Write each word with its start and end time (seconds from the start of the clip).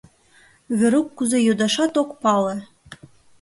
—Верук 0.79 1.07
кузе 1.17 1.39
йодашат 1.43 1.93
ок 2.01 2.09
пале. 2.21 2.57